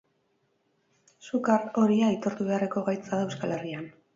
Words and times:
Sukar 1.27 1.67
horia 1.81 2.09
aitortu 2.15 2.49
beharreko 2.51 2.85
gaitza 2.89 3.09
da 3.13 3.21
Euskal 3.29 3.57
Herrian. 3.59 3.91